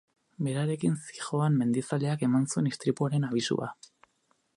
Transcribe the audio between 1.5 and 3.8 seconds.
mendizaleak eman zuen istripuaren abisua.